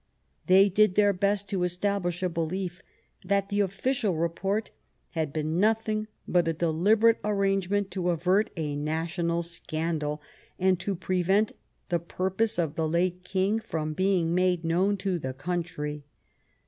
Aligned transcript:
They 0.47 0.67
did 0.67 0.95
their 0.95 1.13
best 1.13 1.47
to 1.49 1.61
establish 1.61 2.23
a 2.23 2.27
belief 2.29 2.81
that 3.23 3.49
the 3.49 3.59
official 3.59 4.15
report 4.15 4.71
had 5.11 5.31
been 5.31 5.59
nothing 5.59 6.07
but 6.27 6.47
a 6.47 6.53
deliberate 6.53 7.19
arrangement 7.23 7.91
to 7.91 8.09
avert 8.09 8.49
a 8.57 8.75
national 8.75 9.43
scandal 9.43 10.19
and 10.57 10.79
to 10.79 10.95
prevent 10.95 11.51
the 11.89 11.99
purpose 11.99 12.57
of 12.57 12.73
the 12.73 12.87
late 12.89 13.23
King 13.23 13.59
from 13.59 13.93
being 13.93 14.33
made 14.33 14.65
known 14.65 14.97
to 14.97 15.19
the 15.19 15.35
coun 15.35 15.61
try. 15.61 16.01